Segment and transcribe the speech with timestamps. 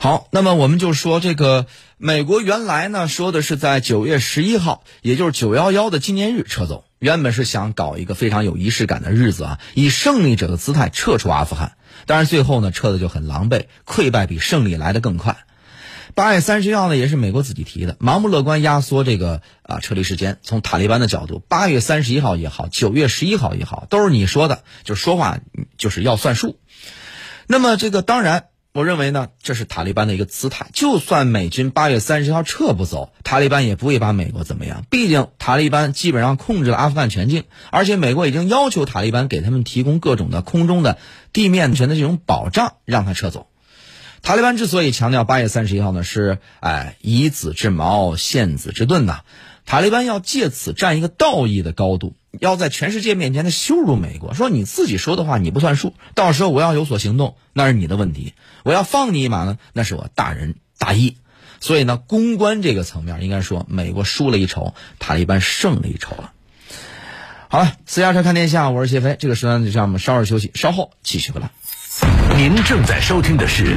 [0.00, 11.72] 好，那么我们就说这个美国原来呢说的是在九月十一号，也就是九幺幺的纪念日撤走，原本是想搞一个非常有仪式感的日子啊，以胜利者的姿态撤出阿富汗。
[12.06, 15.38] 但是最后呢，撤的就很狼狈，溃败比胜利来得更快。
[16.14, 20.38] 八月三十一号呢，也是美国自己提的，盲目乐观压缩这个啊撤离时间。
[20.44, 25.40] 从塔利班的角度，八月三十一号也好，九月十一号也好，都是你说的，就是说话
[25.76, 26.60] 就是要算数。
[27.48, 28.44] 那么这个当然。
[28.72, 30.68] 我认为呢，这是塔利班的一个姿态。
[30.72, 34.84] 就算美军八月三十号撤不走，塔利班也不会把美国怎么样。
[34.88, 40.98] 毕竟塔利班基本上控制了阿富汗全境，而且美国已经要求塔利班给他们提供各种的空中的、
[41.32, 43.48] 地面权的这种保障，让他撤走。
[44.22, 49.22] 塔利班之所以强调八月三十一号呢，是哎以子之矛陷子之盾呐。
[49.68, 58.32] 塔利班要借此占一个道义的高度，要在全世界面前的羞辱美国，说你自己说的话你不算数，到时候我要有所行动，那是你的问题。
[58.62, 61.18] 我要放你一马呢，那是我大仁大义。
[61.60, 66.32] 所以呢，公关这个层面，应该说美国输了一筹，塔利班胜了一筹了。
[67.48, 69.18] 好了，私家车看天下，我是谢飞。
[69.20, 71.50] 这个时段就让我们稍事休息，稍后继续回来。
[72.38, 73.76] 您正在收听的是。